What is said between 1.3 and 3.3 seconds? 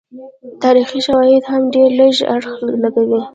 هم ډېر لږ اړخ لګوي.